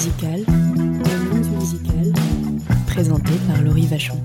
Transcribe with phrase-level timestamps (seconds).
[0.00, 2.12] un monde musical,
[2.86, 4.16] présenté par Laurie Vachon.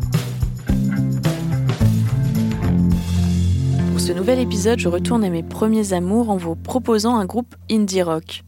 [3.92, 7.56] Pour ce nouvel épisode, je retourne à mes premiers amours en vous proposant un groupe
[7.70, 8.44] indie rock,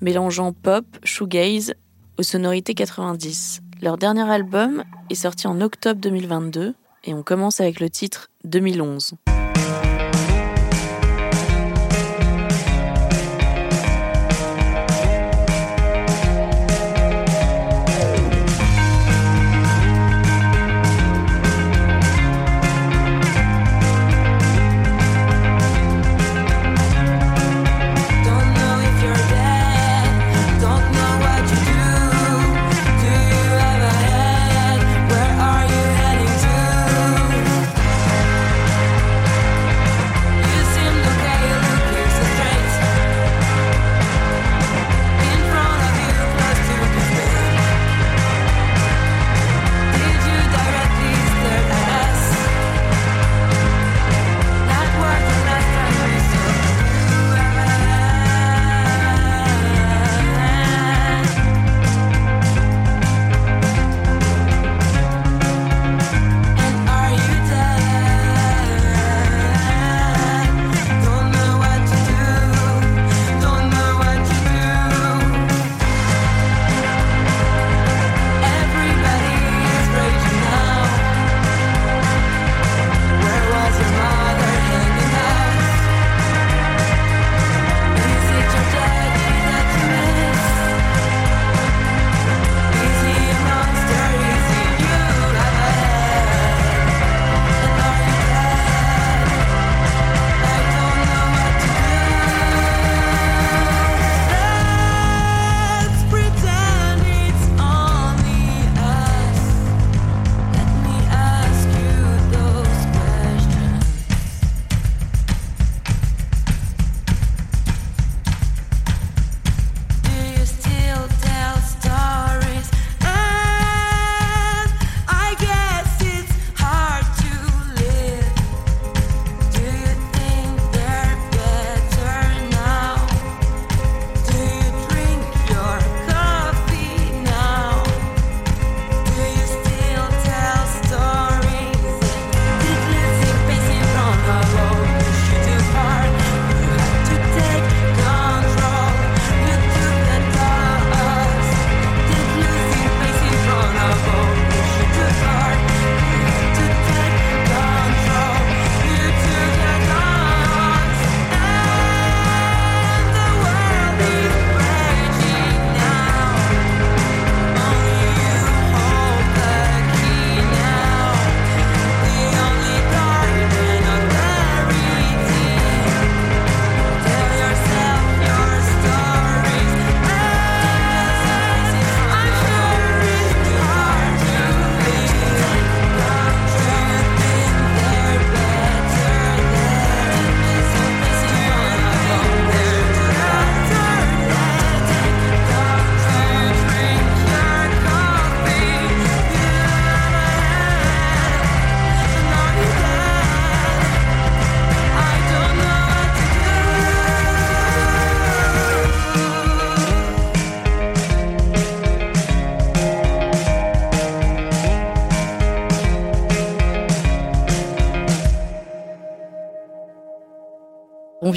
[0.00, 1.74] mélangeant pop, shoegaze
[2.16, 3.60] aux sonorités 90.
[3.82, 9.14] Leur dernier album est sorti en octobre 2022 et on commence avec le titre 2011.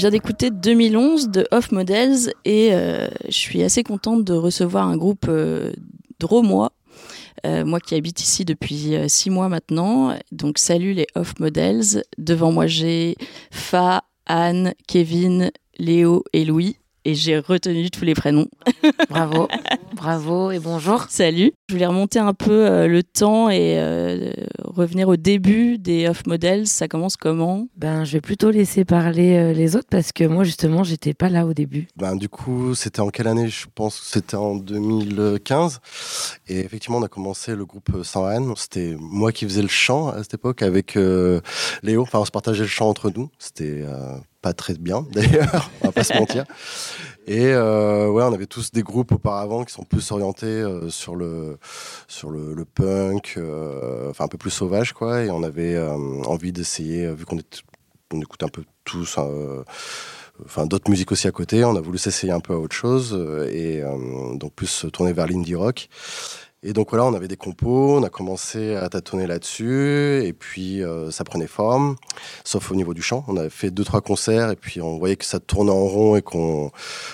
[0.01, 4.97] Vient d'écouter 2011 de Off Models et euh, je suis assez contente de recevoir un
[4.97, 5.73] groupe euh,
[6.19, 6.71] dromois,
[7.45, 10.17] euh, moi qui habite ici depuis euh, six mois maintenant.
[10.31, 12.03] Donc salut les Off Models.
[12.17, 13.15] Devant moi j'ai
[13.51, 16.77] Fa, Anne, Kevin, Léo et Louis.
[17.05, 18.47] Et j'ai retenu tous les prénoms.
[19.07, 19.49] Bravo,
[19.93, 21.05] bravo et bonjour.
[21.09, 21.51] Salut.
[21.71, 26.25] Je voulais remonter un peu euh, le temps et euh, revenir au début des Off
[26.27, 26.67] Models.
[26.67, 27.69] Ça commence comment?
[27.77, 31.29] Ben, je vais plutôt laisser parler euh, les autres parce que moi, justement, j'étais pas
[31.29, 31.87] là au début.
[31.95, 33.47] Ben, du coup, c'était en quelle année?
[33.47, 35.79] Je pense que c'était en 2015.
[36.49, 38.51] Et effectivement, on a commencé le groupe Sans Haine.
[38.57, 41.39] C'était moi qui faisais le chant à cette époque avec euh,
[41.83, 42.01] Léo.
[42.01, 43.29] Enfin, on se partageait le chant entre nous.
[43.39, 46.43] C'était euh, pas très bien, d'ailleurs, on va pas se mentir.
[47.27, 51.15] Et euh, ouais, on avait tous des groupes auparavant qui sont plus orientés euh, sur
[51.15, 51.57] le
[52.07, 55.21] sur le, le punk, euh, enfin un peu plus sauvage quoi.
[55.23, 55.91] Et on avait euh,
[56.25, 57.39] envie d'essayer, vu qu'on
[58.13, 59.15] on écoute un peu tous.
[59.19, 59.63] euh,
[60.45, 61.63] enfin d'autres musiques aussi à côté.
[61.63, 63.13] On a voulu s'essayer un peu à autre chose
[63.51, 63.83] et
[64.35, 65.89] donc plus se tourner vers l'indie rock.
[66.63, 70.83] Et donc voilà, on avait des compos, on a commencé à tâtonner là-dessus, et puis
[70.83, 71.95] euh, ça prenait forme,
[72.43, 73.25] sauf au niveau du chant.
[73.27, 76.15] On avait fait deux trois concerts, et puis on voyait que ça tournait en rond
[76.17, 76.69] et qu'on,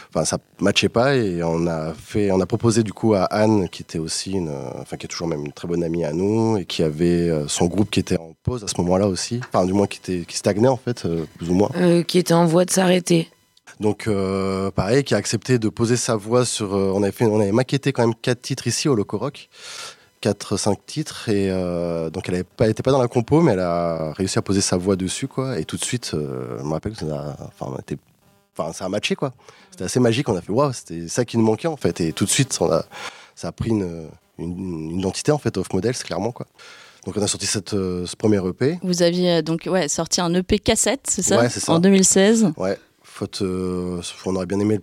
[0.09, 3.69] enfin ça matchait pas, et on a fait, on a proposé du coup à Anne,
[3.69, 4.37] qui était aussi
[4.81, 7.47] enfin qui est toujours même une très bonne amie à nous, et qui avait euh,
[7.47, 10.25] son groupe qui était en pause à ce moment-là aussi, enfin du moins qui était,
[10.25, 11.69] qui stagnait en fait, euh, plus ou moins.
[12.05, 13.29] Qui était en voie de s'arrêter.
[13.79, 16.75] Donc euh, pareil, qui a accepté de poser sa voix sur.
[16.75, 19.49] euh, on avait fait, on avait maquetté quand même quatre titres ici au Loco Rock,
[20.21, 23.59] quatre cinq titres et euh, donc elle avait pas, pas dans la compo, mais elle
[23.59, 25.59] a réussi à poser sa voix dessus quoi.
[25.59, 26.17] Et tout de suite, je
[26.63, 27.97] me rappelle que ça a, enfin, on était-
[28.57, 29.33] enfin, ça a matché quoi.
[29.69, 30.27] C'était assez magique.
[30.29, 32.01] On a fait waouh, c'était ça qui nous manquait en fait.
[32.01, 32.83] Et tout de suite, on a,
[33.35, 34.07] ça a pris une,
[34.39, 36.47] une, une identité en fait off models clairement quoi.
[37.05, 38.79] Donc on a sorti cette, euh, ce premier EP.
[38.81, 41.71] Vous aviez donc ouais, sorti un EP cassette, c'est ça, Ouais, c'est ça.
[41.73, 42.51] En 2016.
[42.57, 42.77] Ouais,
[43.17, 44.79] faute, euh, on aurait bien aimé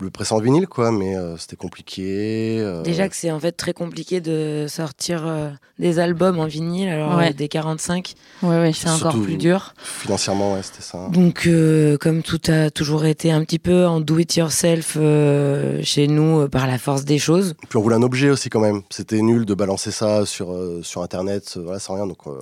[0.00, 2.58] le presser en vinyle, quoi, mais euh, c'était compliqué.
[2.58, 6.88] euh, Déjà que c'est en fait très compliqué de sortir euh, des albums en vinyle,
[6.88, 7.30] alors Ouais.
[7.30, 8.72] euh, des 45, Ouais, ouais.
[8.72, 9.74] c'est encore plus dur.
[9.78, 11.06] financièrement, ouais, c'était ça.
[11.12, 15.80] Donc, euh, comme tout a toujours été un petit peu en do it yourself euh,
[15.84, 17.54] chez nous euh, par la force des choses.
[17.68, 18.82] Puis on voulait un objet aussi quand même.
[18.90, 22.08] C'était nul de balancer ça sur, euh, sur Internet, euh, voilà, sans rien.
[22.08, 22.32] Donc, euh,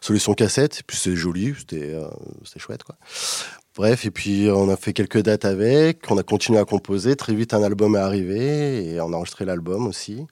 [0.00, 2.06] solution cassette, et puis c'est joli, c'était euh,
[2.44, 2.96] c'était chouette, quoi.
[3.76, 7.16] Bref, et puis on a fait quelques dates avec, on a continué à composer.
[7.16, 10.26] Très vite, un album est arrivé et on a enregistré l'album aussi.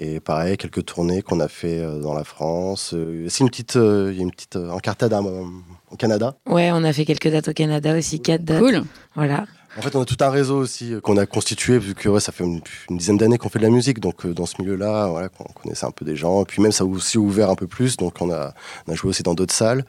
[0.00, 2.92] Et pareil, quelques tournées qu'on a fait euh, dans la France.
[2.94, 6.34] Euh, c'est une petite, euh, il y a une petite encartade au Canada.
[6.46, 8.60] Ouais, on a fait quelques dates au Canada aussi, quatre dates.
[8.60, 8.84] Cool.
[9.14, 9.44] Voilà.
[9.78, 12.32] En fait, on a tout un réseau aussi qu'on a constitué, vu que ouais, ça
[12.32, 14.00] fait une, une dizaine d'années qu'on fait de la musique.
[14.00, 16.42] Donc, euh, dans ce milieu-là, voilà, qu'on connaissait un peu des gens.
[16.42, 17.98] Et puis, même, ça a aussi ouvert un peu plus.
[17.98, 18.54] Donc, on a,
[18.88, 19.84] on a joué aussi dans d'autres salles.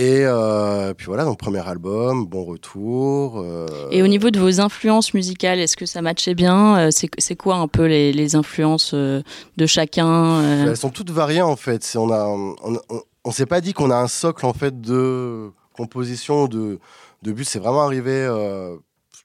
[0.00, 3.40] Et euh, puis voilà, donc, premier album, bon retour.
[3.40, 7.34] euh, Et au niveau de vos influences musicales, est-ce que ça matchait bien Euh, C'est
[7.34, 9.22] quoi un peu les, les influences de
[9.66, 10.66] chacun euh?
[10.68, 11.84] Elles sont toutes variées, en fait.
[11.96, 12.78] On a, on, on,
[13.24, 16.78] on s'est pas dit qu'on a un socle, en fait, de composition, de,
[17.22, 17.44] de but.
[17.44, 18.76] C'est vraiment arrivé euh,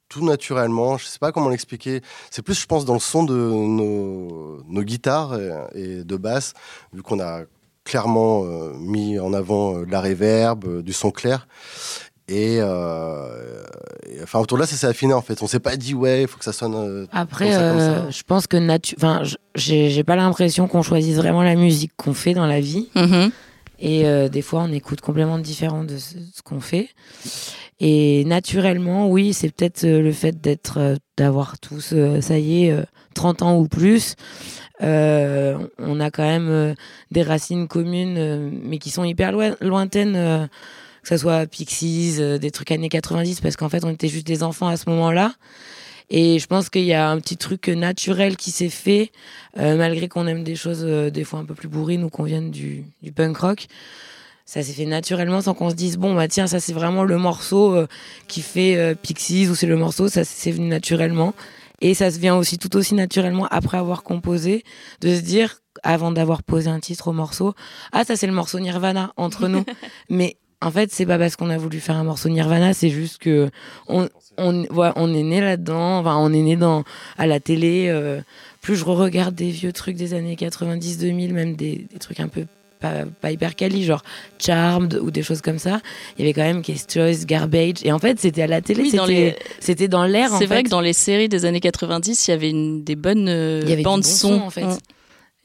[0.10, 0.98] tout naturellement.
[0.98, 2.02] Je sais pas comment l'expliquer.
[2.32, 5.52] C'est plus, je pense, dans le son de nos, nos guitares et,
[6.00, 6.54] et de basse,
[6.94, 7.42] vu qu'on a
[7.84, 11.48] clairement euh, mis en avant euh, de la reverb, euh, du son clair.
[12.30, 13.64] Et, euh,
[14.10, 15.44] et, enfin autour de là, ça s'est affiné en fait.
[15.44, 16.74] On s'est pas dit ouais, il faut que ça sonne.
[16.76, 18.10] euh, Après, Comme ça, comme euh, ça.
[18.12, 19.24] je pense que natu- enfin,
[19.56, 22.88] j'ai pas l'impression qu'on choisisse vraiment la musique qu'on fait dans la vie.
[22.96, 23.32] Mhm.
[23.80, 26.88] Et euh, des fois, on écoute complètement différent de ce, ce qu'on fait.
[27.82, 32.66] Et naturellement, oui, c'est peut-être euh, le fait d'être, euh, d'avoir tous, euh, ça y
[32.66, 32.84] est, euh,
[33.14, 34.16] 30 ans ou plus.
[34.82, 36.74] Euh, on a quand même euh,
[37.12, 40.50] des racines communes, euh, mais qui sont hyper loi- lointaines.
[41.04, 44.42] que ce soit Pixies, des trucs années 90, parce qu'en fait, on était juste des
[44.42, 45.34] enfants à ce moment-là.
[46.10, 49.12] Et je pense qu'il y a un petit truc naturel qui s'est fait,
[49.58, 52.86] malgré qu'on aime des choses des fois un peu plus bourrines ou qu'on vienne du,
[53.16, 53.68] punk rock.
[54.46, 57.18] Ça s'est fait naturellement sans qu'on se dise, bon, bah tiens, ça c'est vraiment le
[57.18, 57.76] morceau
[58.30, 61.34] qui fait Pixies ou c'est le morceau, ça c'est venu naturellement.
[61.84, 64.64] Et ça se vient aussi tout aussi naturellement après avoir composé,
[65.02, 67.54] de se dire, avant d'avoir posé un titre au morceau,
[67.92, 69.66] ah, ça c'est le morceau Nirvana entre nous.
[70.10, 73.18] Mais en fait, c'est pas parce qu'on a voulu faire un morceau Nirvana, c'est juste
[73.18, 73.52] que
[73.90, 76.86] on, on, ouais, on est né là-dedans, enfin, on est né dans,
[77.18, 77.88] à la télé.
[77.90, 78.22] euh,
[78.62, 82.46] plus je regarde des vieux trucs des années 90-2000, même des, des trucs un peu
[82.84, 84.04] pas, pas hyper quali, genre
[84.38, 85.80] Charmed ou des choses comme ça.
[86.18, 87.78] Il y avait quand même Case Choice, Garbage.
[87.84, 90.30] Et en fait, c'était à la télé, Oui, c'était dans l'air.
[90.38, 90.64] C'est vrai fait.
[90.64, 93.70] que dans les séries des années 90, il y avait une, des bonnes euh, Il
[93.70, 94.34] y avait bandes son.
[94.42, 94.66] en fait.
[94.66, 94.78] Mm.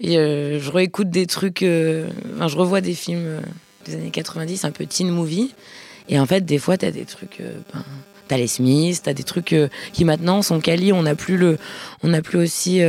[0.00, 3.40] Et euh, je réécoute des trucs, euh, enfin, je revois des films euh,
[3.85, 5.54] des années 90, un peu teen movie.
[6.09, 7.38] Et en fait, des fois, t'as des trucs.
[7.40, 7.85] ben,
[8.28, 9.57] T'as les Smiths, t'as des trucs
[9.95, 10.92] qui maintenant sont quali.
[10.92, 11.57] On n'a plus le,
[12.02, 12.80] on n'a plus aussi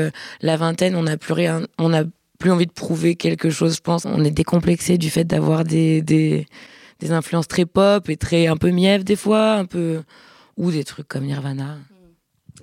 [0.41, 0.96] la vingtaine.
[0.98, 1.62] On n'a plus rien.
[1.77, 2.03] On n'a
[2.39, 3.75] plus envie de prouver quelque chose.
[3.75, 4.05] Je pense.
[4.05, 8.72] On est décomplexé du fait d'avoir des, des influences très pop et très un peu
[8.72, 10.01] mièvre des fois, un peu
[10.58, 11.77] ou des trucs comme Nirvana.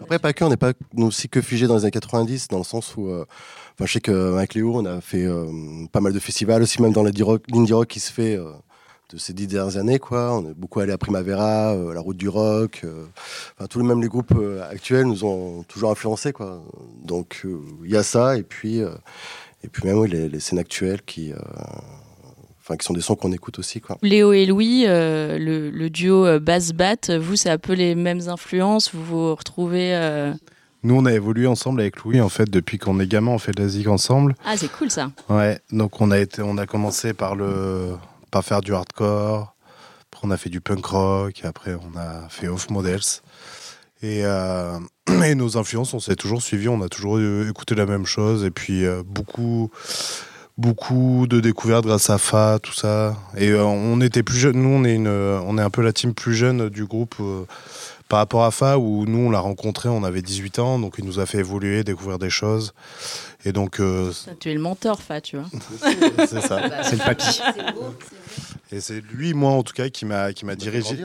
[0.01, 2.65] Après, pas que, on n'est pas aussi que figé dans les années 90, dans le
[2.65, 3.25] sens où, euh,
[3.75, 5.47] enfin, je sais qu'avec Léo, on a fait euh,
[5.91, 8.53] pas mal de festivals, aussi même dans l'indie rock, rock qui se fait euh,
[9.11, 10.37] de ces dix dernières années, quoi.
[10.37, 12.85] On est beaucoup allé à Primavera, euh, la route du rock,
[13.57, 14.35] enfin, tous les même les groupes
[14.71, 16.63] actuels nous ont toujours influencés, quoi.
[17.03, 17.47] Donc,
[17.83, 18.83] il y a ça, et puis,
[19.67, 21.37] et puis même oui, les, les scènes actuelles qui, euh,
[22.63, 23.99] enfin, qui sont des sons qu'on écoute aussi, quoi.
[24.03, 28.29] Léo et Louis, euh, le, le duo euh, bass-bat, vous, c'est un peu les mêmes
[28.29, 29.95] influences Vous vous retrouvez.
[29.95, 30.33] euh,
[30.83, 33.53] Nous, on a évolué ensemble avec Louis, en fait, depuis qu'on est gamin, on fait
[33.53, 34.35] de la zig ensemble.
[34.45, 35.11] Ah, c'est cool ça.
[35.29, 37.97] Ouais, donc on a, été, on a commencé par, le,
[38.31, 39.53] par faire du hardcore.
[40.13, 43.21] Après, On a fait du punk rock, après on a fait Off Models.
[44.03, 44.79] Et, euh,
[45.25, 48.45] et nos influences, on s'est toujours suivis, on a toujours écouté la même chose.
[48.45, 49.71] Et puis euh, beaucoup,
[50.59, 53.17] beaucoup de découvertes grâce à Fa, tout ça.
[53.37, 55.93] Et euh, on était plus jeunes, nous on est, une, on est un peu la
[55.93, 57.45] team plus jeune du groupe euh,
[58.09, 61.05] par rapport à Fa, où nous on l'a rencontré, on avait 18 ans, donc il
[61.05, 62.73] nous a fait évoluer, découvrir des choses.
[63.45, 65.47] Et donc euh, Tu es le mentor, Fa, tu vois.
[66.27, 66.61] c'est ça.
[66.85, 67.41] C'est le papy.
[68.73, 71.05] Et c'est lui, moi en tout cas, qui m'a qui m'a dirigé,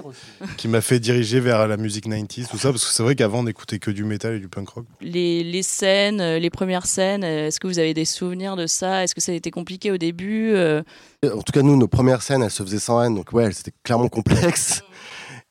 [0.57, 3.39] qui m'a fait diriger vers la musique 90s, tout ça, parce que c'est vrai qu'avant
[3.39, 4.85] on n'écoutait que du métal et du punk rock.
[4.99, 8.65] Les, les scènes, euh, les premières scènes, euh, est-ce que vous avez des souvenirs de
[8.65, 9.03] ça?
[9.03, 10.81] Est-ce que ça a été compliqué au début euh,
[11.23, 13.73] En tout cas, nous, nos premières scènes, elles se faisaient sans haine, donc ouais, c'était
[13.83, 14.81] clairement complexe.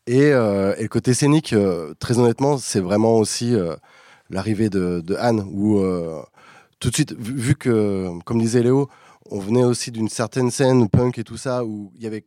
[0.07, 3.77] Et, euh, et le côté scénique, euh, très honnêtement, c'est vraiment aussi euh,
[4.29, 6.21] l'arrivée de, de Anne, où euh,
[6.81, 8.89] tout de suite, vu, vu que, comme disait Léo,
[9.31, 12.25] on venait aussi d'une certaine scène punk et tout ça, où il y avait,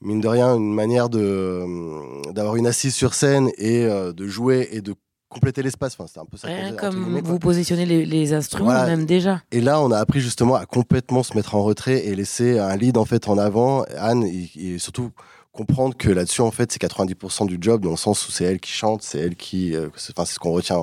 [0.00, 4.26] mine de rien, une manière de, euh, d'avoir une assise sur scène et euh, de
[4.26, 4.94] jouer et de
[5.28, 5.94] compléter l'espace.
[5.98, 6.48] Enfin, c'était un peu ça.
[6.78, 8.86] comme guillemets, vous positionnez les, les instruments, Voilà.
[8.86, 9.42] même déjà.
[9.52, 12.74] Et là, on a appris justement à complètement se mettre en retrait et laisser un
[12.76, 13.84] lead en fait en avant.
[13.96, 15.10] Anne, et, et surtout
[15.52, 18.60] comprendre que là-dessus, en fait, c'est 90% du job, dans le sens où c'est elle
[18.60, 19.74] qui chante, c'est elle qui.
[19.74, 20.80] euh, c'est enfin, c'est ce qu'on retient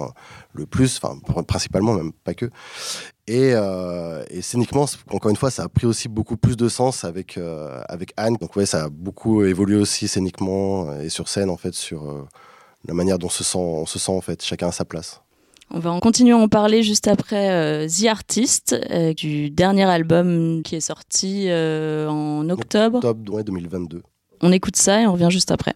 [0.53, 2.45] le plus, enfin, principalement, même pas que.
[3.27, 7.03] Et, euh, et scéniquement, encore une fois, ça a pris aussi beaucoup plus de sens
[7.03, 8.38] avec, euh, avec Anne.
[8.39, 12.27] Donc, ouais, ça a beaucoup évolué aussi scéniquement et sur scène, en fait, sur
[12.88, 15.22] la manière dont on se sent, on se sent, en fait, chacun à sa place.
[15.72, 19.84] On va en continuer à en parler juste après euh, The Artist, euh, du dernier
[19.84, 22.98] album qui est sorti euh, en octobre.
[22.98, 24.03] Octobre ouais, 2022.
[24.42, 25.74] On écoute ça et on revient juste après.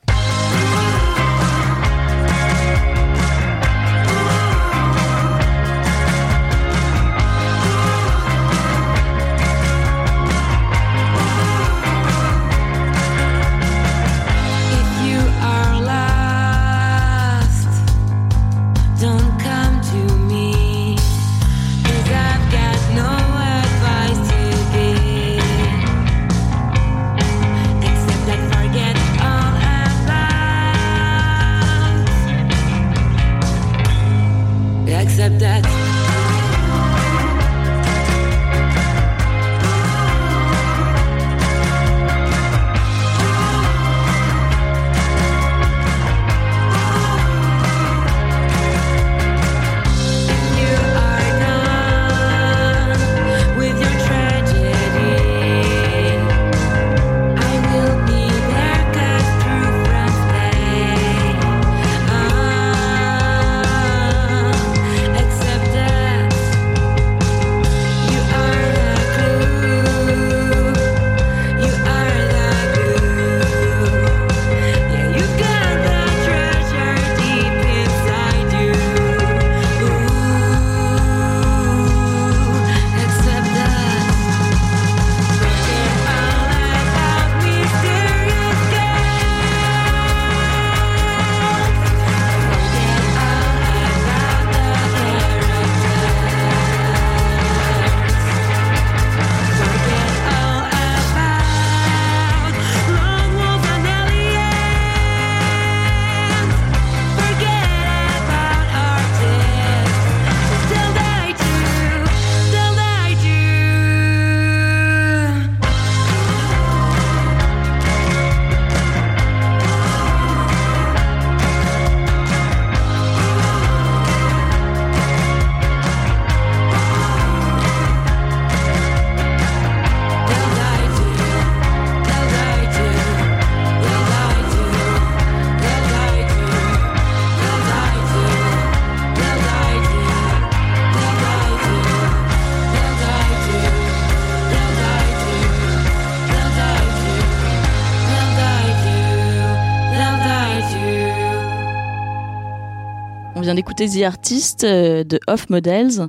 [153.79, 156.07] D'écouter The Artist euh, de Off Models.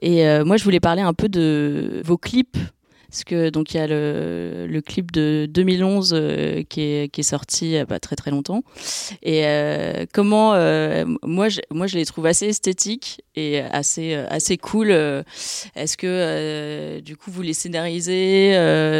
[0.00, 2.56] Et euh, moi, je voulais parler un peu de vos clips.
[3.08, 8.00] Parce que donc il y a le, clip de 2011 euh, qui, est, sorti pas
[8.00, 8.62] très très longtemps.
[9.22, 9.42] Et
[10.14, 10.52] comment
[11.22, 14.92] moi je, moi je les trouve assez esthétiques et assez assez cool.
[14.92, 18.54] Est-ce que du coup vous les scénarisez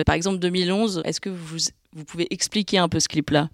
[0.04, 1.57] Par exemple 2011, est-ce que vous
[1.95, 3.49] vous pouvez expliquer un peu ce clip là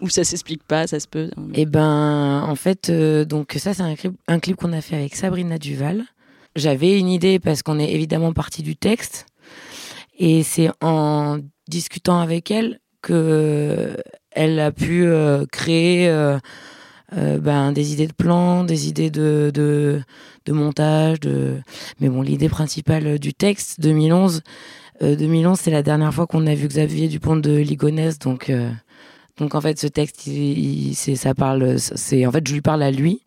[0.00, 1.30] Ou ça s'explique pas, ça se peut.
[1.54, 5.58] Et ben, en fait, euh, donc ça, c'est un clip, qu'on a fait avec Sabrina
[5.58, 6.04] Duval.
[6.56, 9.26] J'avais une idée parce qu'on est évidemment parti du texte.
[10.18, 11.38] Et c'est en
[11.68, 13.96] discutant avec elle que
[14.32, 20.02] elle a pu euh, créer euh, ben, des idées de plans, des idées de,
[20.48, 21.18] montage.
[22.00, 24.42] Mais bon, l'idée principale du texte, 2011,
[25.02, 28.18] euh, 2011 c'est la dernière fois qu'on a vu Xavier Dupont de Ligonnès.
[28.18, 28.52] Donc,
[29.40, 30.58] donc en fait, ce texte, il,
[30.90, 33.22] il- c'est, ça parle, c'est, en fait, je lui parle à lui.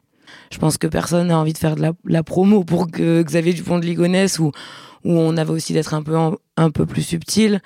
[0.52, 3.80] Je pense que personne n'a envie de faire de la, promo pour que Xavier Dupont
[3.80, 4.52] de Ligonnès, où,
[5.04, 6.16] où on avait aussi d'être un peu,
[6.58, 7.60] un peu plus subtil.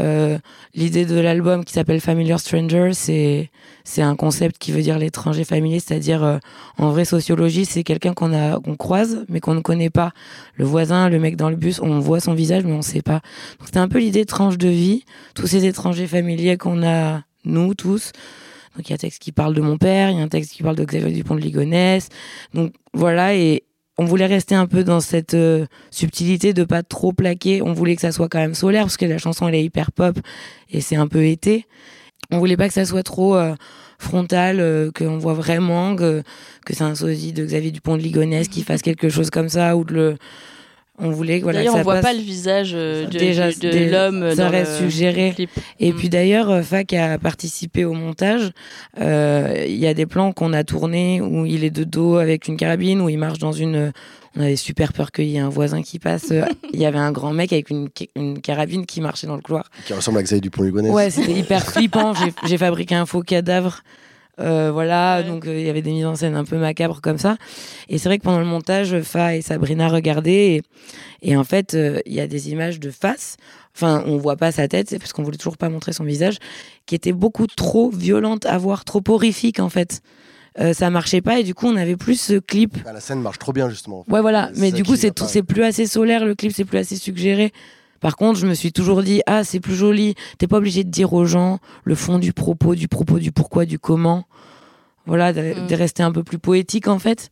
[0.00, 0.38] Euh,
[0.74, 3.50] L'idée de l'album qui s'appelle Familiar Stranger, c'est
[3.84, 6.38] c'est un concept qui veut dire l'étranger familier, c'est-à-dire euh,
[6.78, 10.10] en vraie sociologie, c'est quelqu'un qu'on a qu'on croise mais qu'on ne connaît pas.
[10.56, 13.20] Le voisin, le mec dans le bus, on voit son visage mais on sait pas.
[13.60, 15.04] Donc c'était un peu l'idée tranche de vie,
[15.36, 18.12] tous ces étrangers familiers qu'on a nous tous.
[18.76, 20.28] Donc il y a un texte qui parle de mon père, il y a un
[20.28, 22.08] texte qui parle de Xavier Dupont de Ligonnès.
[22.54, 23.64] Donc voilà et
[23.96, 27.62] on voulait rester un peu dans cette euh, subtilité de pas trop plaquer.
[27.62, 29.92] On voulait que ça soit quand même solaire parce que la chanson elle est hyper
[29.92, 30.18] pop
[30.70, 31.66] et c'est un peu été.
[32.30, 33.54] On voulait pas que ça soit trop euh,
[33.98, 36.22] frontal, euh, qu'on voit vraiment que,
[36.66, 39.76] que c'est un sosie de Xavier Dupont de Ligonnès qui fasse quelque chose comme ça
[39.76, 40.16] ou de le.
[40.98, 41.58] On voulait voilà.
[41.58, 42.02] D'ailleurs, on voit passe.
[42.04, 45.32] pas le visage euh, de, Déjà, de des- l'homme ça dans reste le suggéré.
[45.34, 45.50] clip.
[45.80, 45.96] Et Mm.
[45.96, 48.52] puis d'ailleurs, euh, Fac a participé au montage.
[49.00, 52.46] Euh, Il y a des plans qu'on a tournés où il est de dos avec
[52.46, 53.92] une carabine, où il marche dans une.
[54.36, 56.32] On avait super peur qu'il y ait un voisin qui passe.
[56.72, 59.70] Il y avait un grand mec avec une, une carabine qui marchait dans le couloir.
[59.86, 60.90] Qui ressemble à Xavier Dupont-Ligonnès.
[60.92, 62.12] Ouais, c'était hyper flippant.
[62.46, 63.80] J'ai fabriqué un faux cadavre.
[64.40, 65.24] Euh, voilà, Ouais.
[65.28, 67.36] donc euh, il y avait des mises en scène un peu macabres comme ça.
[67.88, 70.62] Et c'est vrai que pendant le montage, Fa et Sabrina regardaient et,
[71.22, 73.36] et en fait, euh, il y a des images de face.
[73.76, 76.38] Enfin, on voit pas sa tête, c'est parce qu'on voulait toujours pas montrer son visage,
[76.86, 80.00] qui était beaucoup trop violente à voir, trop horrifique en fait.
[80.60, 83.20] Euh, ça marchait pas et du coup, on avait plus ce clip Ah, la scène
[83.20, 84.04] marche trop bien, justement.
[84.08, 84.50] Ouais, voilà.
[84.56, 85.26] Mais du coup, c'est pas.
[85.26, 87.52] c'est plus assez solaire, le clip, c'est plus assez suggéré.
[88.04, 90.14] Par contre, je me suis toujours dit, ah, c'est plus joli.
[90.36, 93.64] T'es pas obligé de dire aux gens le fond du propos, du propos, du pourquoi,
[93.64, 94.24] du comment.
[95.06, 95.66] Voilà, de, Mm.
[95.68, 97.30] de rester un peu plus poétique, en fait.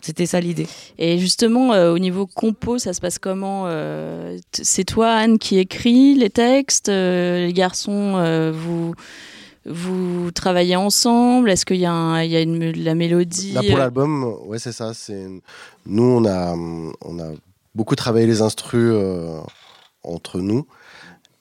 [0.00, 0.68] C'était ça l'idée.
[0.98, 5.58] Et justement, euh, au niveau compo, ça se passe comment euh, C'est toi, Anne, qui
[5.58, 8.94] écrit les textes euh, Les garçons, euh, vous,
[9.66, 11.50] vous travaillez ensemble?
[11.50, 14.58] Est-ce qu'il y a, un- il y a une, la mélodie Là, pour l'album, ouais,
[14.60, 14.92] c'est ça.
[14.94, 15.26] C'est
[15.86, 17.30] nous, on a, on a
[17.74, 19.40] beaucoup travaillé les instrus euh,
[20.04, 20.66] entre nous,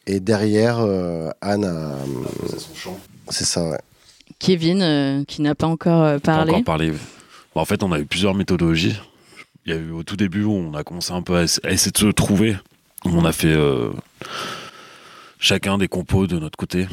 [0.08, 1.96] et derrière, euh, Anne a.
[3.30, 3.70] C'est ça.
[3.70, 3.80] Ouais.
[4.40, 6.52] Kevin, euh, qui n'a pas encore euh, Pas parlé.
[6.54, 6.92] encore parlé.
[6.92, 9.00] Bah, en fait, on a eu plusieurs méthodologies.
[9.66, 11.62] Il y a eu au tout début où on a commencé un peu à, essa-
[11.64, 12.56] à essayer de se trouver.
[13.06, 13.92] On a fait euh,
[15.40, 16.88] chacun des compos de notre côté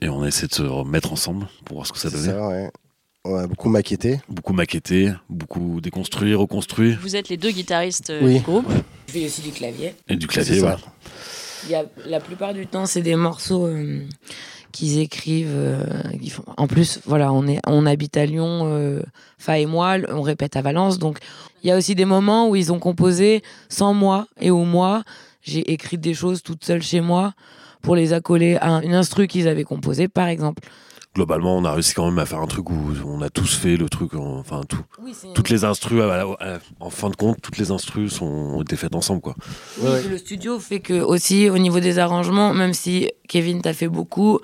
[0.00, 2.32] et on a essayé de se remettre ensemble pour voir ce que ça C'est donnait.
[2.32, 2.70] ça, ouais.
[3.24, 4.20] On a beaucoup maquetté.
[4.30, 8.36] Beaucoup maquetté, beaucoup déconstruit, reconstruit Vous êtes les deux guitaristes Oui.
[8.36, 8.66] du groupe.
[9.08, 9.94] Je fais aussi du clavier.
[10.08, 10.58] et du clavier.
[10.60, 10.78] voilà.
[11.64, 14.00] Il y a, la plupart du temps, c'est des morceaux euh,
[14.72, 15.48] qu'ils écrivent.
[15.54, 15.84] euh,
[16.30, 19.02] font- En plus, voilà, on, est, on habite à Lyon, euh,
[19.36, 20.98] Fa et moi, on répète à Valence.
[20.98, 21.18] Donc,
[21.62, 25.02] il y a aussi des moments où ils ont composé sans moi et où moi,
[25.42, 27.34] j'ai écrit des choses toute seule chez moi
[27.82, 30.62] pour les accoler à un- une instru qu'ils avaient composée, par exemple.
[31.16, 33.76] Globalement, on a réussi quand même à faire un truc où on a tous fait
[33.76, 34.84] le truc, en- enfin tout.
[35.34, 36.00] Toutes les instrus,
[36.78, 39.34] en fin de compte, toutes les instrus sont, ont été faites ensemble, quoi.
[39.78, 40.02] Oui, Ouais, ouais.
[40.08, 44.38] Le studio fait que aussi au niveau des arrangements, même si Kevin t'a fait beaucoup,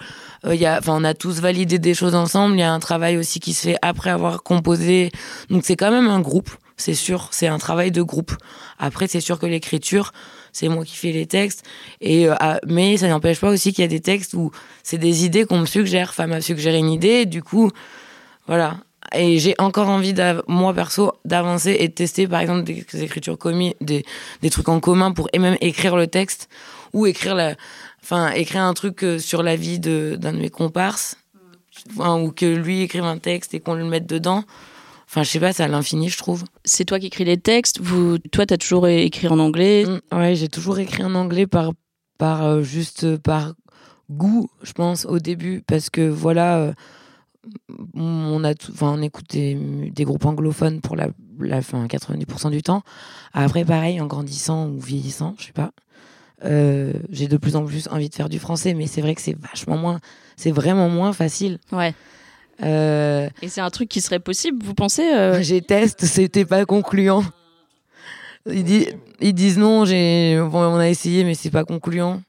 [0.45, 2.57] euh, il y a, enfin on a tous validé des choses ensemble.
[2.57, 5.13] Il y a un travail aussi qui se fait après avoir composé.
[5.51, 7.29] Donc c'est quand même un groupe, c'est sûr.
[7.31, 8.37] C'est un travail de groupe.
[8.79, 10.13] Après c'est sûr que l'écriture,
[10.53, 11.65] c'est moi qui fais les textes.
[12.01, 14.51] Et euh, ah, mais ça n'empêche pas aussi qu'il y a des textes où
[14.83, 16.09] c'est des idées qu'on me suggère.
[16.11, 17.71] Enfin m'a suggéré une idée, et du coup
[18.47, 18.79] voilà.
[19.15, 20.15] Et j'ai encore envie,
[20.49, 24.05] moi perso, d'avancer et de tester par exemple des, des écritures communes, des,
[24.43, 26.49] des trucs en commun pour et même écrire le texte
[26.93, 27.55] ou écrire la,
[28.03, 31.17] enfin écrire un truc euh, sur la vie de d'un de mes comparses,
[31.91, 34.45] Enfin, ou que lui écrive un texte et qu'on le mette dedans.
[35.09, 36.45] Enfin, je sais pas, c'est à l'infini, je trouve.
[36.65, 37.81] C'est toi qui écris les textes.
[37.81, 39.85] Vous, toi, t'as toujours écrit en anglais?
[39.87, 41.73] Mm, ouais, j'ai toujours écrit en anglais par,
[42.19, 43.55] par euh, juste par
[44.11, 46.73] goût, je pense, au début, parce que voilà, euh,
[47.95, 49.55] on a, enfin, on écoute des,
[49.95, 51.09] des groupes anglophones pour la,
[51.41, 52.83] la fin 90% du temps.
[53.33, 55.71] Après, pareil, en grandissant ou vieillissant, je sais pas.
[56.45, 59.21] euh, j'ai de plus en plus envie de faire du français, mais c'est vrai que
[59.23, 60.01] c'est vachement moins,
[60.37, 61.59] c'est vraiment moins facile.
[61.73, 61.95] Ouais.
[62.63, 66.65] Euh, Et c'est un truc qui serait possible, vous pensez euh, j'ai test, c'était pas
[66.65, 67.23] concluant.
[68.51, 72.23] Ils, disent- ils disent non, j'ai, bon, on a essayé, mais c'est pas concluant.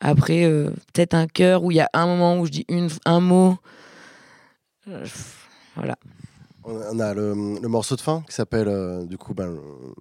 [0.00, 2.88] Après, euh, peut-être un cœur où il y a un moment où je dis une,
[3.04, 3.56] un mot.
[5.76, 5.96] Voilà.
[6.64, 9.60] On a le, le morceau de fin qui s'appelle euh, du coup ben, le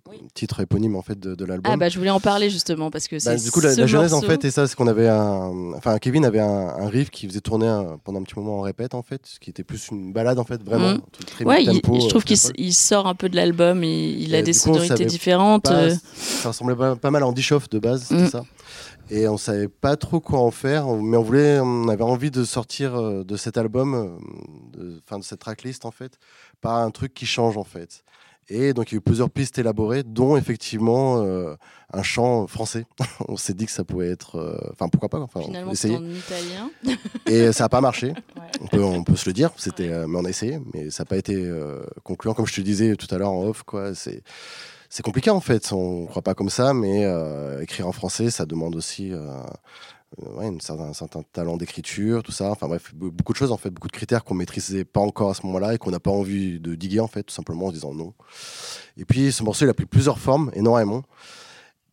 [0.09, 0.17] Oui.
[0.33, 1.71] titre éponyme en fait de, de l'album.
[1.73, 3.87] Ah bah je voulais en parler justement parce que Bah, c'est du coup, la, la
[3.87, 5.73] genèse, en fait, et ça, c'est qu'on avait un.
[5.75, 8.61] Enfin, Kevin avait un, un riff qui faisait tourner un- pendant un petit moment en
[8.61, 10.97] répète, en fait, ce qui était plus une balade, en fait, vraiment.
[11.25, 14.53] Très Ouais, il- je trouve euh, qu'il sort un peu de l'album il a des
[14.53, 15.63] sonorités différentes.
[15.63, 18.29] pas- euh, Ça ressemblait pas, pas mal à Andy Schoff de base, c'était Mhm.
[18.29, 18.43] ça.
[19.09, 22.45] Et on savait pas trop quoi en faire, mais on voulait, on avait envie de
[22.45, 24.07] sortir euh, de cet album, euh,
[24.77, 26.13] de, enfin de cette tracklist en fait,
[26.61, 28.03] par un truc qui change en fait.
[28.49, 31.55] Et donc il y a eu plusieurs pistes élaborées, dont effectivement euh,
[31.93, 32.85] un chant français.
[33.27, 35.95] on s'est dit que ça pouvait être, euh, enfin pourquoi pas, enfin Finalement, essayer.
[35.95, 36.69] en italien.
[37.27, 38.13] Et ça n'a pas marché.
[38.35, 38.47] Ouais.
[38.61, 39.51] On peut, on peut se le dire.
[39.57, 42.33] C'était, euh, mais on a essayé, mais ça n'a pas été euh, concluant.
[42.33, 43.93] Comme je te disais tout à l'heure en off, quoi.
[43.93, 44.23] C'est,
[44.89, 45.71] c'est compliqué en fait.
[45.73, 47.05] On ne croit pas comme ça, mais
[47.61, 49.11] écrire en français, ça demande aussi.
[50.21, 52.51] Euh, ouais, une certain- un certain talent d'écriture, tout ça.
[52.51, 55.29] Enfin bref, be- beaucoup de choses en fait, beaucoup de critères qu'on maîtrisait pas encore
[55.29, 57.69] à ce moment-là et qu'on n'a pas envie de diguer en fait, tout simplement en
[57.69, 58.13] se disant non.
[58.97, 61.03] Et puis ce morceau, il a pris plusieurs formes, énormément.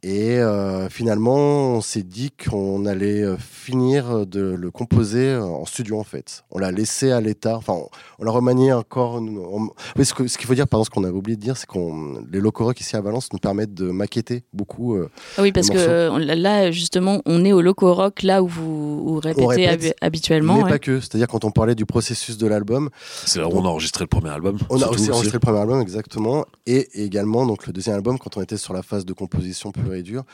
[0.05, 5.65] Et euh, finalement, on s'est dit qu'on allait euh, finir de le composer euh, en
[5.67, 6.45] studio en fait.
[6.53, 7.57] On l'a laissé à l'état.
[7.57, 7.89] Enfin, on,
[8.21, 9.17] on l'a remanié encore.
[9.17, 12.23] on- oui, ce qu'il faut dire, pardon, ce qu'on avait oublié de dire, c'est qu'on
[12.31, 14.95] les locaux rock ici à Valence nous permettent de maqueter beaucoup.
[14.95, 18.47] euh, Ah oui, parce que euh, là, justement, on est au Loco Rock, là où
[18.47, 20.59] vous, répétez répète, habituellement.
[20.59, 20.71] mais ouais.
[20.71, 21.01] pas que.
[21.01, 22.89] C'est-à-dire quand on parlait du processus de l'album,
[23.27, 24.59] C'est là où on a enregistré le premier album.
[24.71, 28.37] on a aussi enregistré le premier album exactement, et également donc le deuxième album quand
[28.37, 30.25] on était sur la phase de composition pure et dure.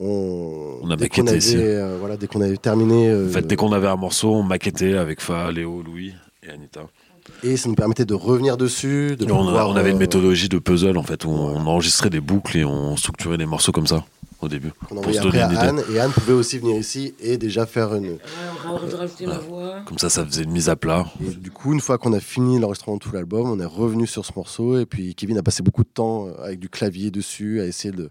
[0.00, 1.56] On, On a dès qu'on maquetté avait, ici.
[1.58, 4.42] euh, voilà, dès qu'on avait terminé, euh, En fait, dès qu'on avait un morceau, on
[4.44, 6.12] maquettait avec Fa, Léo, Louis
[6.44, 6.82] et Anita.
[7.42, 10.48] et ça nous permettait de revenir dessus, de on, pouvoir, on avait une euh, méthodologie
[10.48, 13.88] de puzzle en fait où on enregistrait des boucles et on structurait des morceaux comme
[13.88, 14.04] ça
[14.40, 14.70] au début.
[14.88, 15.56] qu'on Pour se donner une idée.
[15.56, 18.18] Anne, et Anne pouvait aussi venir ici et déjà faire une.
[18.96, 19.80] rajouter ma voix.
[19.84, 21.06] Comme ça, ça faisait une mise à plat.
[21.20, 24.06] Et du coup, une fois qu'on a fini l'enregistrement de tout l'album, on est revenu
[24.06, 27.60] sur ce morceau et puis Kevin a passé beaucoup de temps avec du clavier dessus
[27.60, 28.10] à essayer de,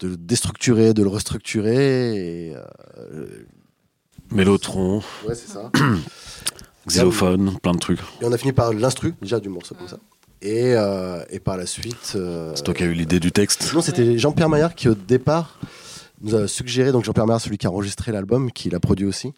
[0.00, 2.16] de le déstructurer, de le restructurer.
[2.50, 3.26] Et, euh,
[4.30, 5.70] Mélotron, ouais, c'est ça.
[6.88, 8.00] xylophone, plein de trucs.
[8.20, 9.98] Et on a fini par l'instru déjà du morceau comme ça.
[10.42, 12.12] Et, euh, et par la suite.
[12.16, 13.72] euh, C'est toi qui as eu l'idée du texte.
[13.72, 15.58] Non, c'était Jean-Pierre Maillard qui, au départ,
[16.20, 16.92] nous a suggéré.
[16.92, 19.32] Donc, Jean-Pierre Maillard, celui qui a enregistré l'album, qui l'a produit aussi,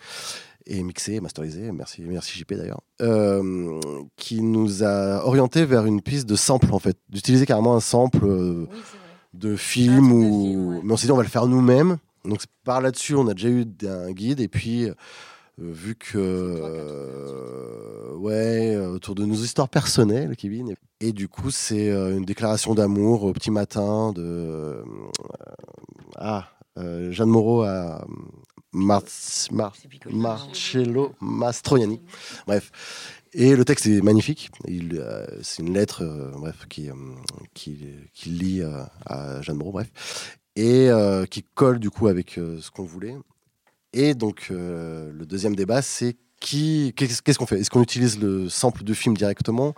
[0.66, 1.70] et mixé, masterisé.
[1.70, 2.80] Merci, merci JP d'ailleurs.
[3.02, 3.78] euh,
[4.16, 6.96] qui nous a orienté vers une piste de sample, en fait.
[7.08, 8.66] D'utiliser carrément un sample euh,
[9.38, 10.06] de film.
[10.06, 10.42] Un truc de ou...
[10.42, 10.80] film, ouais.
[10.84, 11.98] Mais on s'est dit, on va le faire nous-mêmes.
[12.24, 14.40] Donc, par là-dessus, on a déjà eu un guide.
[14.40, 14.84] Et puis.
[14.86, 14.94] euh,
[15.58, 20.76] vu que euh, ouais autour de nos histoires personnelles Kevin et,
[21.08, 24.84] et du coup c'est euh, une déclaration d'amour au petit matin de
[26.16, 28.04] ah Jeanne Moreau à
[28.74, 29.00] Mar-
[29.50, 29.74] Mar-
[30.10, 32.02] Marcello Mastroianni
[32.46, 32.70] bref
[33.38, 36.94] et le texte est magnifique euh, c'est une lettre euh, bref qui euh,
[37.54, 42.32] qui, qui lie euh, à Jeanne Moreau bref et euh, qui colle du coup avec
[42.32, 43.16] ce qu'on voulait
[43.92, 47.60] et donc, le deuxième débat, c'est qui, qu'est-ce qu'on fait?
[47.60, 49.74] Est-ce qu'on utilise le sample de film directement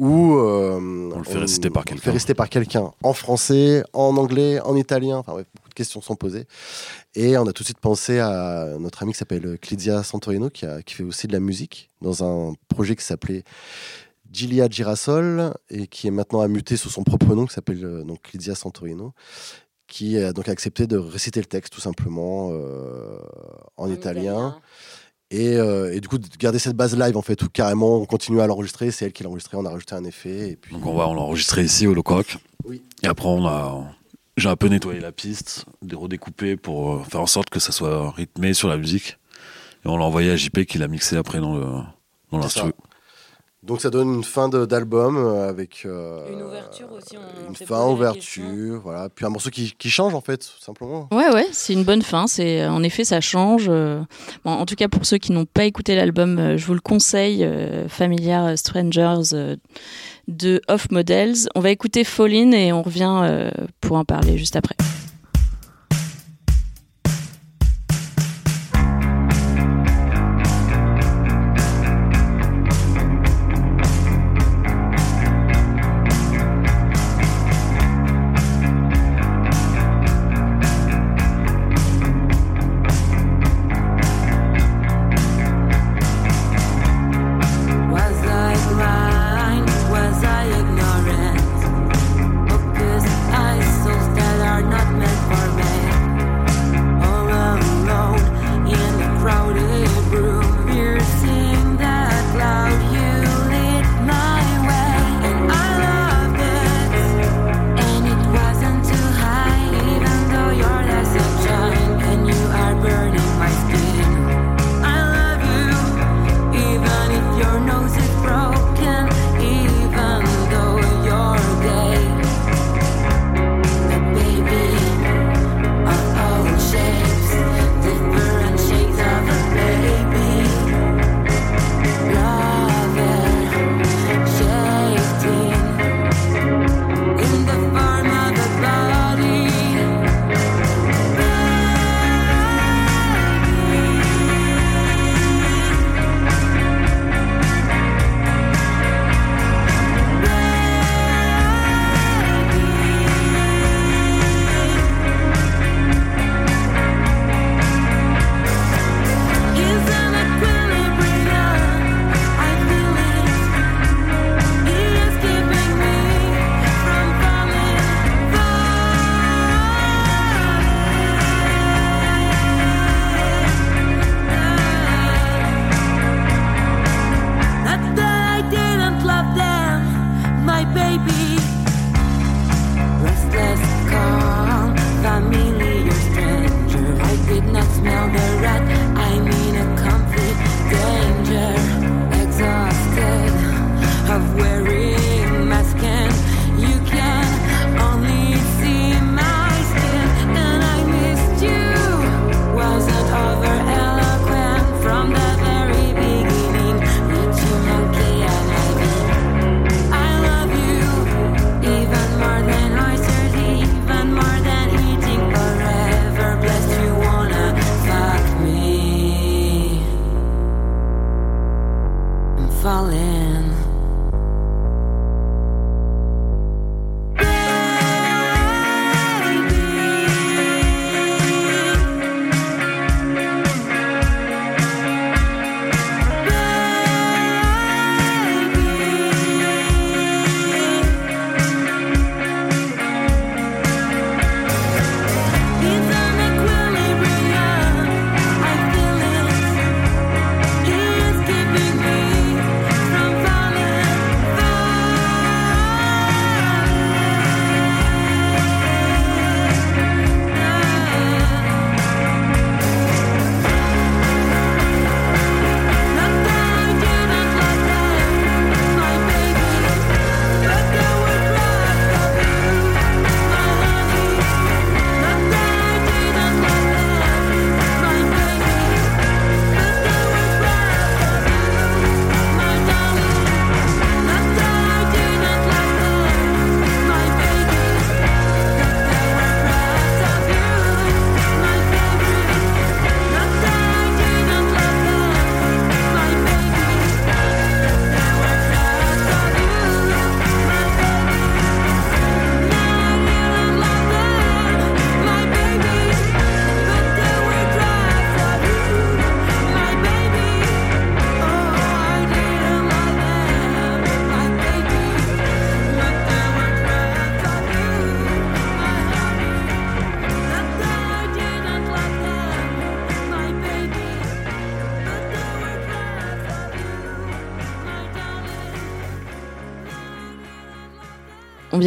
[0.00, 2.02] ou On le fait réciter par on le quelqu'un.
[2.02, 5.18] fait réciter par quelqu'un en français, en anglais, en italien.
[5.18, 6.46] Enfin, beaucoup de questions sont posées.
[7.14, 10.66] Et on a tout de suite pensé à notre ami qui s'appelle Clidia Santorino, qui,
[10.66, 13.44] a, qui fait aussi de la musique dans un projet qui s'appelait
[14.30, 18.04] Gilia Girasol et qui est maintenant à muter sous son propre nom, qui s'appelle euh,
[18.04, 19.12] donc Clidia Santorino
[19.90, 23.18] qui a donc accepté de réciter le texte tout simplement euh,
[23.76, 24.56] en, italien,
[25.32, 28.06] Et, euh, et du coup de garder cette base live en fait où carrément on
[28.06, 30.76] continue à l'enregistrer c'est elle qui l'a enregistré on a rajouté un effet et puis
[30.76, 32.38] Donc on va on l'a enregistré ici au Lococ.
[32.64, 32.82] Oui.
[33.02, 33.84] Et après on a
[34.40, 37.72] j'ai un peu nettoyé la piste, des redécoupé pour euh, faire en sorte que ça
[37.72, 39.18] soit rythmé sur la musique.
[39.84, 41.66] Et on l'a envoyé à JP qui l'a mixé après dans le
[42.30, 42.72] dans l'instru.
[43.62, 47.86] Donc ça donne une fin d'album euh, avec euh, Une ouverture aussi, on une fin
[47.88, 51.72] ouverture voilà puis un morceau qui, qui change en fait tout simplement Ouais, ouais, c'est
[51.74, 52.26] une bonne fin.
[52.26, 53.66] C'est en effet, ça change.
[53.68, 54.00] euh.
[54.44, 56.80] Bon, en tout cas, pour ceux qui n'ont pas écouté l'album, euh, je vous le
[56.80, 57.44] conseille.
[57.44, 59.56] euh, Familiar Strangers euh,
[60.28, 61.34] de Off Models.
[61.54, 64.76] On va écouter Fall In et on revient euh, pour en parler juste après.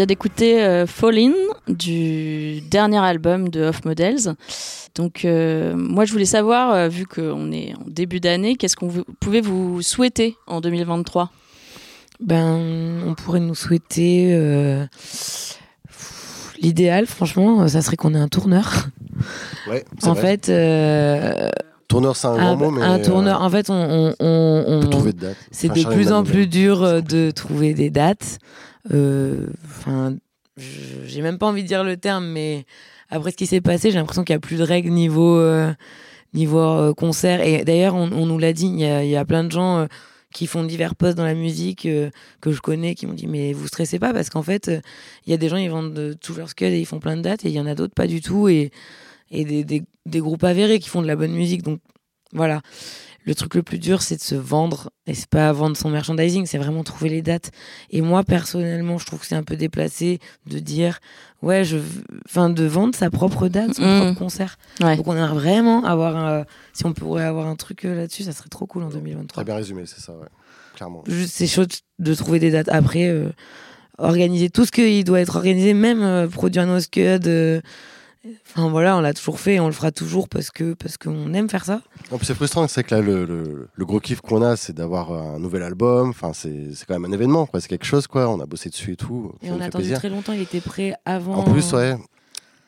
[0.04, 1.32] Vient d'écouter euh, Fall In
[1.70, 4.36] du dernier album de Off Models.
[4.96, 8.90] Donc euh, moi je voulais savoir, euh, vu qu'on est en début d'année, qu'est-ce qu'on
[8.90, 11.32] vous- pouvait vous souhaiter en 2023
[12.20, 14.32] Ben, on pourrait nous souhaiter.
[14.34, 14.86] euh,
[16.62, 18.88] L'idéal, franchement, ça serait qu'on ait un tourneur.
[19.70, 20.22] Ouais, c'est En vrai.
[20.22, 21.50] fait, euh,
[21.90, 23.42] tourneur, c'est un, un, grand mot, mais un tourneur.
[23.42, 25.38] euh, En fait, on, on, on- on peut on- trouver de date.
[25.52, 28.40] c'est Enfin, de plus en plus dur euh, de trouver des dates.
[28.92, 30.16] Euh, Enfin,
[30.58, 32.66] j'ai même pas envie de dire le terme, mais
[33.10, 35.74] après ce qui s'est passé, j'ai l'impression qu'il y a plus de règles niveau euh,
[36.34, 37.42] niveau euh, concert.
[37.42, 39.88] Et d'ailleurs, on, nous l'a dit, il y, a, plein de gens
[40.34, 41.88] qui font divers postes dans la musique
[42.42, 44.72] que je connais, qui m'ont dit mais vous stressez pas parce qu'en fait,
[45.26, 47.18] il y a des gens ils vendent de, tout leur scud et ils font plein
[47.18, 48.72] de dates et il y en a d'autres pas du tout et
[49.32, 51.64] et des, des, des groupes avérés qui font de la bonne musique.
[51.64, 51.80] Donc
[52.34, 52.62] voilà.
[53.26, 54.90] Le truc le plus dur, c'est de se vendre.
[55.08, 57.52] Et c'est pas vendre son merchandising, c'est vraiment trouver les dates.
[57.90, 61.00] Et moi, personnellement, je trouve que c'est un peu déplacé de dire,
[61.42, 61.78] ouais, je,
[62.26, 64.00] enfin, de vendre sa propre date, son Mm.
[64.02, 64.58] propre concert.
[64.82, 64.98] Ouais.
[64.98, 68.34] Donc on aimerait vraiment avoir un, si on pourrait avoir un truc euh, là-dessus, ça
[68.34, 69.28] serait trop cool en 2023.
[69.44, 70.28] Très bien résumé, c'est ça, ouais.
[70.76, 71.04] Clairement.
[71.08, 71.66] Juste, c'est chaud
[72.00, 72.70] de trouver des dates.
[72.70, 73.30] Après, euh,
[74.00, 77.20] organiser tout ce qui doit être organisé, même euh, produire nos scuds.
[78.50, 81.34] Enfin voilà, on l'a toujours fait et on le fera toujours parce que parce qu'on
[81.34, 81.82] aime faire ça.
[82.12, 84.72] En plus, c'est frustrant, c'est que là, le, le- le gros kiff qu'on a, c'est
[84.74, 86.10] d'avoir un nouvel album.
[86.12, 87.60] Enfin, c'est quand même un événement, quoi.
[87.60, 88.30] C'est quelque chose, quoi.
[88.30, 89.34] On a bossé dessus et tout.
[89.42, 91.36] Et on a attendu très longtemps, il était prêt avant.
[91.36, 91.98] En plus, ouais.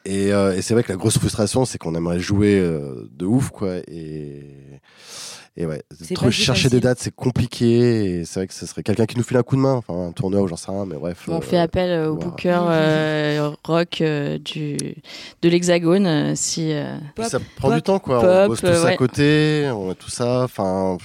[0.04, 3.26] Et, euh, et c'est vrai que la grosse frustration, c'est qu'on aimerait jouer euh, de
[3.26, 3.78] ouf, quoi.
[3.88, 4.44] Et,
[5.58, 5.82] et ouais,
[6.14, 6.70] trop chercher facile.
[6.72, 8.20] des dates, c'est compliqué.
[8.20, 10.08] Et c'est vrai que ce serait quelqu'un qui nous file un coup de main, enfin
[10.08, 11.24] un tourneur ou j'en sais rien, mais bref.
[11.30, 12.26] On euh, fait appel euh, au voilà.
[12.30, 14.76] booker euh, rock euh, du,
[15.42, 16.36] de l'Hexagone.
[16.36, 18.18] si, euh, puis ça Pop, prend du pop, temps, quoi.
[18.20, 18.96] on pop, bosse tous euh, à ouais.
[18.98, 20.44] côté, on a tout ça.
[20.44, 20.98] Enfin,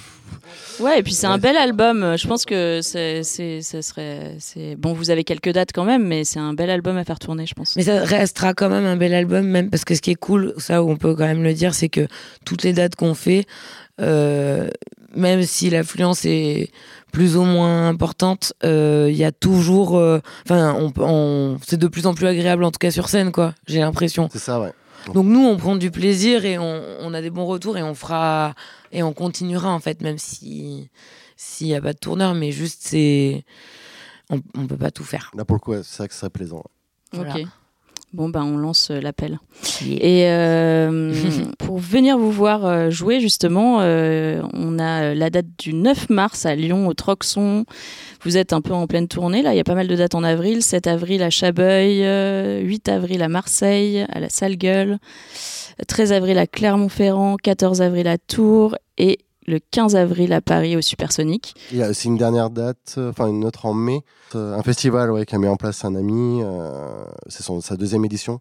[0.80, 1.40] Ouais, et puis c'est un Ouais.
[1.40, 2.14] bel album.
[2.16, 4.92] Je pense que c'est, c'est, ça serait, c'est bon.
[4.92, 7.54] Vous avez quelques dates quand même, mais c'est un bel album à faire tourner, je
[7.54, 7.76] pense.
[7.76, 10.54] Mais ça restera quand même un bel album, même parce que ce qui est cool,
[10.58, 12.06] ça où on peut quand même le dire, c'est que
[12.44, 13.44] toutes les dates qu'on fait,
[14.00, 16.70] même si l'affluence est
[17.12, 21.88] plus ou moins importante, euh, il y a toujours, euh, enfin, on, on, c'est de
[21.88, 23.54] plus en plus agréable en tout cas sur scène, quoi.
[23.66, 24.28] J'ai l'impression.
[24.32, 24.72] c'est ça, ouais.
[25.14, 27.94] Donc nous, on prend du plaisir et on, on a des bons retours et on
[27.94, 28.54] fera
[28.92, 30.90] et on continuera en fait, même si
[31.36, 33.44] s'il y a pas de tourneur, mais juste c'est,
[34.28, 35.30] on, on peut pas tout faire.
[35.34, 36.62] Là, pour le coup, c'est vrai que ce serait plaisant.
[37.12, 37.34] Voilà.
[37.34, 37.46] Ok.
[38.12, 39.38] Bon, ben on lance euh, l'appel.
[39.82, 39.98] Yeah.
[40.02, 41.14] Et euh,
[41.58, 46.10] pour venir vous voir euh, jouer, justement, euh, on a euh, la date du 9
[46.10, 47.64] mars à Lyon, au Troxon.
[48.22, 49.54] Vous êtes un peu en pleine tournée, là.
[49.54, 50.60] Il y a pas mal de dates en avril.
[50.60, 54.98] 7 avril à Chabeuil, euh, 8 avril à Marseille, à la Salle Gueule,
[55.86, 60.80] 13 avril à Clermont-Ferrand, 14 avril à Tours et le 15 avril à Paris au
[60.80, 61.54] Supersonic.
[61.72, 64.02] Il y a aussi une dernière date, euh, enfin une autre en mai,
[64.34, 66.40] euh, un festival ouais, qu'a mis en place un ami.
[66.42, 68.38] euh, c'est son- sa deuxième édition.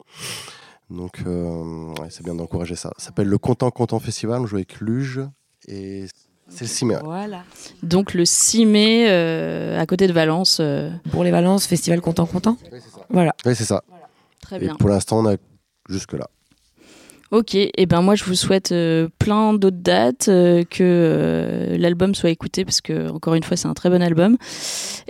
[0.89, 2.91] Donc euh, ouais, c'est bien d'encourager ça.
[2.97, 4.41] Ça s'appelle le Content Content Festival.
[4.41, 5.21] On joue avec Luge
[5.67, 6.05] et
[6.47, 6.95] c'est le 6 mai.
[7.03, 7.43] Voilà.
[7.83, 10.57] Donc le 6 mai, euh, à côté de Valence.
[10.61, 12.57] euh, Pour les Valences, festival content content.
[13.11, 13.33] Voilà.
[13.45, 13.83] Oui, c'est ça.
[14.41, 14.75] très Et bien.
[14.75, 15.35] pour l'instant, on a
[15.89, 16.27] jusque là.
[17.31, 22.15] Ok, et ben moi je vous souhaite euh, plein d'autres dates, euh, que euh, l'album
[22.15, 24.35] soit écouté parce que encore une fois c'est un très bon album.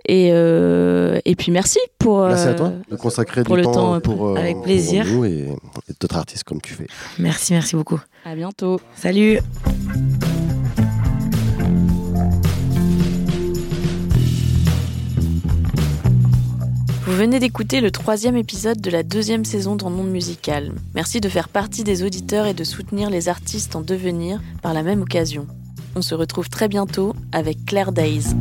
[0.06, 3.74] Et euh, et puis merci pour Merci à toi de consacrer pour du le temps,
[3.74, 5.06] temps, pour, euh, avec pour plaisir.
[5.06, 5.48] nous et,
[5.88, 6.88] et d'autres artistes comme tu fais.
[7.20, 8.02] Merci, merci beaucoup.
[8.26, 8.82] À bientôt.
[8.96, 9.40] Salut.
[17.10, 20.74] Vous venez d'écouter le troisième épisode de la deuxième saison dans Monde Musical.
[20.94, 24.84] Merci de faire partie des auditeurs et de soutenir les artistes en devenir par la
[24.84, 25.48] même occasion.
[25.96, 28.36] On se retrouve très bientôt avec Claire Days.